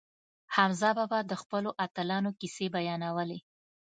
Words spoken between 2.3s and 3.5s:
کیسې بیانولې.